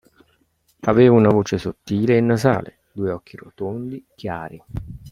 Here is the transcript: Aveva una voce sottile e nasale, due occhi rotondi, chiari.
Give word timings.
Aveva 0.85 1.13
una 1.13 1.29
voce 1.29 1.59
sottile 1.59 2.17
e 2.17 2.21
nasale, 2.21 2.85
due 2.91 3.11
occhi 3.11 3.37
rotondi, 3.37 4.03
chiari. 4.15 4.59